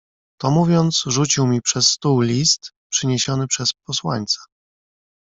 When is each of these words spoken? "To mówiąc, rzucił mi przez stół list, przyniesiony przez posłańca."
"To 0.39 0.51
mówiąc, 0.51 1.03
rzucił 1.05 1.47
mi 1.47 1.61
przez 1.61 1.87
stół 1.89 2.21
list, 2.21 2.71
przyniesiony 2.91 3.47
przez 3.47 3.73
posłańca." 3.73 4.39